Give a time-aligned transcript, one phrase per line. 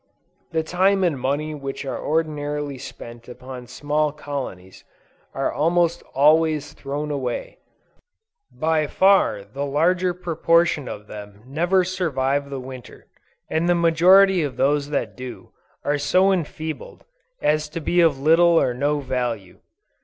[0.49, 4.83] The time and money which are ordinarily spent upon small colonies,
[5.35, 7.59] are almost always thrown away;
[8.51, 13.05] by far the larger portion of them never survive the Winter,
[13.47, 15.51] and the majority of those that do,
[15.83, 17.05] are so enfeebled,
[17.39, 19.59] as to be of little or no value.